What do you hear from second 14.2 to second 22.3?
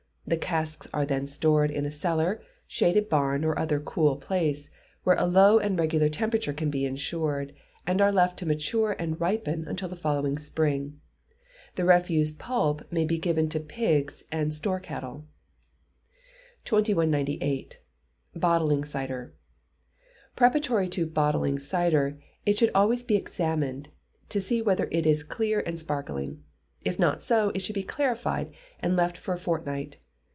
and store cattle. 2198. Bottling Cider. Preparatory to bottling cider,